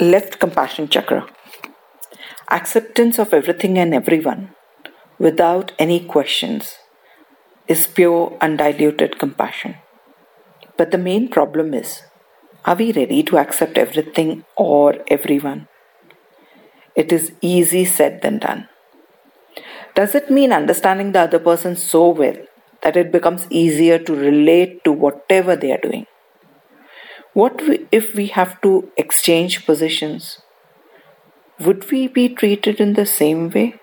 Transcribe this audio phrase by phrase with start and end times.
[0.00, 1.26] Left compassion chakra.
[2.50, 4.54] Acceptance of everything and everyone
[5.18, 6.76] without any questions
[7.68, 9.76] is pure undiluted compassion.
[10.76, 12.02] But the main problem is
[12.64, 15.68] are we ready to accept everything or everyone?
[16.94, 18.68] It is easy said than done.
[19.94, 22.36] Does it mean understanding the other person so well
[22.82, 26.06] that it becomes easier to relate to whatever they are doing?
[27.34, 30.42] What if we have to exchange positions?
[31.60, 33.76] Would we be treated in the same way?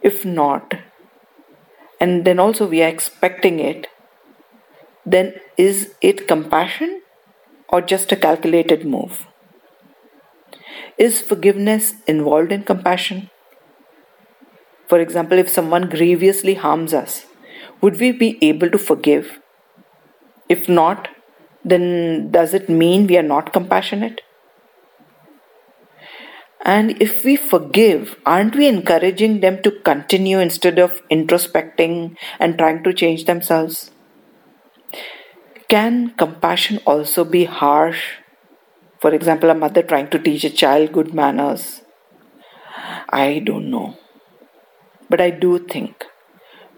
[0.00, 0.72] If not,
[2.00, 3.88] and then also we are expecting it,
[5.04, 7.02] then is it compassion
[7.68, 9.26] or just a calculated move?
[10.96, 13.28] Is forgiveness involved in compassion?
[14.88, 17.26] For example, if someone grievously harms us,
[17.82, 19.41] would we be able to forgive?
[20.52, 21.08] If not,
[21.64, 24.20] then does it mean we are not compassionate?
[26.64, 32.84] And if we forgive, aren't we encouraging them to continue instead of introspecting and trying
[32.84, 33.90] to change themselves?
[35.68, 38.02] Can compassion also be harsh?
[39.00, 41.82] For example, a mother trying to teach a child good manners.
[43.08, 43.96] I don't know.
[45.08, 46.04] But I do think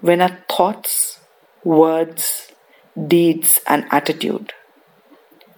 [0.00, 1.20] when our thoughts,
[1.64, 2.53] words,
[2.96, 4.52] deeds, and attitude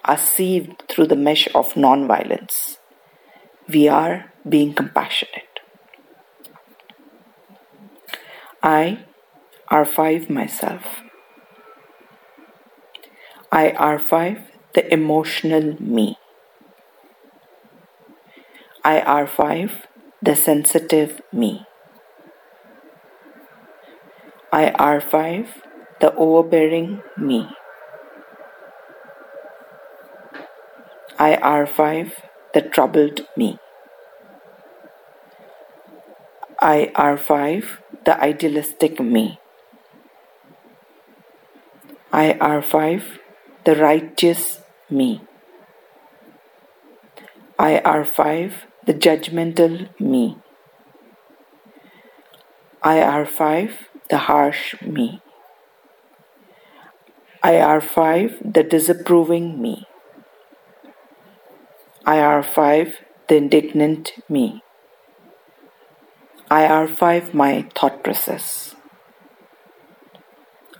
[0.04, 2.78] are sieved through the mesh of non-violence,
[3.68, 5.60] we are being compassionate.
[8.62, 9.04] I
[9.70, 11.02] R5 myself.
[13.50, 14.42] I R5
[14.74, 16.18] the emotional me.
[18.84, 19.82] I R5
[20.22, 21.66] the sensitive me.
[24.52, 25.65] I R5
[26.00, 27.48] the overbearing me.
[31.18, 32.12] I R5
[32.52, 33.58] the troubled me.
[36.60, 39.38] I R5 the idealistic me.
[42.12, 43.02] I R5
[43.64, 45.22] the righteous me.
[47.58, 48.52] I R5
[48.86, 50.38] the judgmental me.
[52.82, 53.72] I R5
[54.10, 55.22] the harsh me.
[57.46, 59.86] IR5 the disapproving me.
[62.04, 62.94] IR5
[63.28, 64.64] the indignant me.
[66.50, 68.74] IR5 my thought process.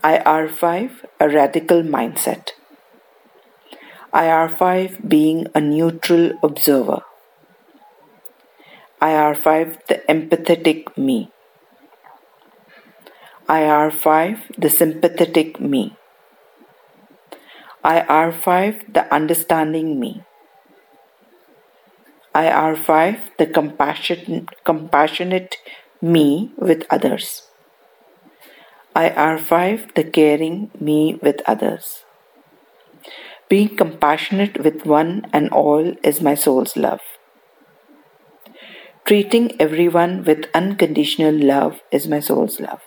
[0.03, 2.49] IR5 a radical mindset.
[4.13, 6.99] IR5 being a neutral observer.
[9.01, 11.31] IR5 the empathetic me.
[13.47, 15.95] IR5 the sympathetic me.
[17.85, 20.23] IR5 the understanding me.
[22.33, 25.57] IR5 the compassion, compassionate
[26.01, 27.47] me with others.
[28.95, 32.03] IR5 the caring me with others.
[33.47, 37.01] Being compassionate with one and all is my soul's love.
[39.05, 42.81] Treating everyone with unconditional love is my soul's love.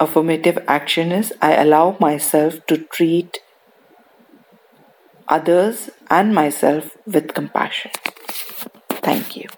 [0.00, 3.38] Affirmative action is I allow myself to treat
[5.28, 7.90] others and myself with compassion.
[8.90, 9.48] Thank you.